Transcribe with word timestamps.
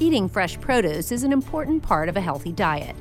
Eating 0.00 0.28
fresh 0.28 0.60
produce 0.60 1.10
is 1.10 1.24
an 1.24 1.32
important 1.32 1.82
part 1.82 2.08
of 2.08 2.16
a 2.16 2.20
healthy 2.20 2.52
diet. 2.52 2.94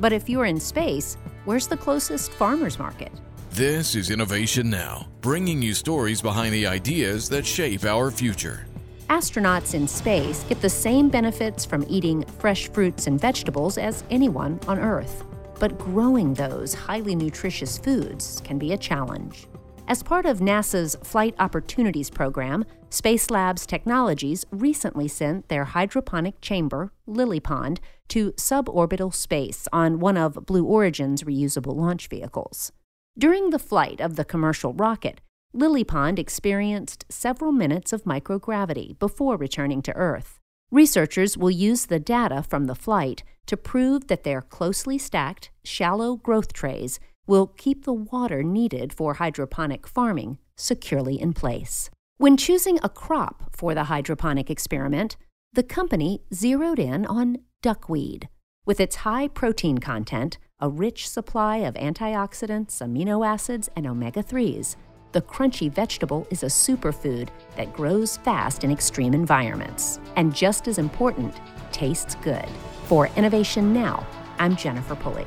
But 0.00 0.14
if 0.14 0.30
you're 0.30 0.46
in 0.46 0.58
space, 0.58 1.18
where's 1.44 1.66
the 1.66 1.76
closest 1.76 2.32
farmer's 2.32 2.78
market? 2.78 3.12
This 3.50 3.94
is 3.94 4.08
Innovation 4.08 4.70
Now, 4.70 5.08
bringing 5.20 5.60
you 5.60 5.74
stories 5.74 6.22
behind 6.22 6.54
the 6.54 6.66
ideas 6.66 7.28
that 7.28 7.44
shape 7.44 7.84
our 7.84 8.10
future. 8.10 8.66
Astronauts 9.10 9.74
in 9.74 9.86
space 9.86 10.42
get 10.44 10.62
the 10.62 10.70
same 10.70 11.10
benefits 11.10 11.66
from 11.66 11.84
eating 11.86 12.24
fresh 12.38 12.68
fruits 12.68 13.08
and 13.08 13.20
vegetables 13.20 13.76
as 13.76 14.02
anyone 14.08 14.58
on 14.66 14.78
Earth. 14.78 15.24
But 15.60 15.78
growing 15.78 16.32
those 16.32 16.72
highly 16.72 17.14
nutritious 17.14 17.76
foods 17.76 18.40
can 18.42 18.58
be 18.58 18.72
a 18.72 18.78
challenge. 18.78 19.48
As 19.88 20.02
part 20.02 20.26
of 20.26 20.38
NASA's 20.38 20.96
Flight 21.02 21.34
Opportunities 21.38 22.08
Program, 22.08 22.64
Space 22.88 23.30
Labs 23.30 23.66
Technologies 23.66 24.46
recently 24.50 25.08
sent 25.08 25.48
their 25.48 25.64
hydroponic 25.64 26.40
chamber, 26.40 26.92
LilyPond, 27.08 27.78
to 28.08 28.32
suborbital 28.32 29.12
space 29.12 29.66
on 29.72 29.98
one 29.98 30.16
of 30.16 30.46
Blue 30.46 30.64
Origin's 30.64 31.24
reusable 31.24 31.74
launch 31.74 32.08
vehicles. 32.08 32.70
During 33.18 33.50
the 33.50 33.58
flight 33.58 34.00
of 34.00 34.16
the 34.16 34.24
commercial 34.24 34.72
rocket, 34.72 35.20
LilyPond 35.54 36.18
experienced 36.18 37.04
several 37.10 37.52
minutes 37.52 37.92
of 37.92 38.04
microgravity 38.04 38.98
before 38.98 39.36
returning 39.36 39.82
to 39.82 39.96
Earth. 39.96 40.38
Researchers 40.70 41.36
will 41.36 41.50
use 41.50 41.86
the 41.86 42.00
data 42.00 42.42
from 42.42 42.64
the 42.66 42.74
flight 42.74 43.24
to 43.46 43.56
prove 43.56 44.06
that 44.06 44.22
their 44.22 44.40
closely 44.40 44.96
stacked, 44.96 45.50
shallow 45.64 46.16
growth 46.16 46.52
trays 46.52 47.00
will 47.26 47.46
keep 47.46 47.84
the 47.84 47.92
water 47.92 48.42
needed 48.42 48.92
for 48.92 49.14
hydroponic 49.14 49.86
farming 49.86 50.38
securely 50.56 51.20
in 51.20 51.32
place. 51.32 51.90
When 52.18 52.36
choosing 52.36 52.78
a 52.82 52.88
crop 52.88 53.54
for 53.54 53.74
the 53.74 53.84
hydroponic 53.84 54.50
experiment, 54.50 55.16
the 55.52 55.62
company 55.62 56.22
zeroed 56.32 56.78
in 56.78 57.04
on 57.06 57.38
duckweed. 57.62 58.28
With 58.64 58.80
its 58.80 58.96
high 58.96 59.28
protein 59.28 59.78
content, 59.78 60.38
a 60.60 60.68
rich 60.68 61.08
supply 61.08 61.58
of 61.58 61.74
antioxidants, 61.74 62.80
amino 62.80 63.26
acids, 63.26 63.68
and 63.74 63.86
omega 63.86 64.22
3s, 64.22 64.76
the 65.10 65.20
crunchy 65.20 65.70
vegetable 65.70 66.26
is 66.30 66.42
a 66.42 66.46
superfood 66.46 67.28
that 67.56 67.72
grows 67.72 68.16
fast 68.18 68.64
in 68.64 68.70
extreme 68.70 69.14
environments. 69.14 70.00
And 70.16 70.34
just 70.34 70.68
as 70.68 70.78
important, 70.78 71.34
tastes 71.72 72.14
good. 72.16 72.48
For 72.84 73.08
Innovation 73.16 73.72
Now, 73.72 74.06
I'm 74.38 74.56
Jennifer 74.56 74.94
Pulley. 74.94 75.26